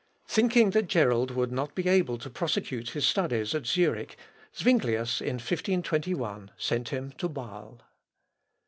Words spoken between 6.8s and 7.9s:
him to Bâle.